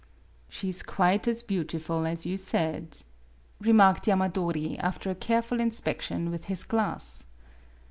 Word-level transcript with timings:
"She 0.49 0.69
is 0.69 0.81
quite 0.81 1.27
as 1.27 1.43
beautiful 1.43 2.07
as 2.07 2.25
you 2.25 2.35
said," 2.35 2.97
remarked 3.59 4.07
Yamadori, 4.07 4.79
after 4.79 5.11
a 5.11 5.15
careful 5.21 5.59
inspec 5.59 6.01
tion 6.01 6.31
with 6.31 6.45
his 6.45 6.63
glass. 6.63 7.27